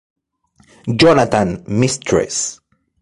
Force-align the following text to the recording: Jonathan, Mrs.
Jonathan, 0.95 1.57
Mrs. 1.69 2.57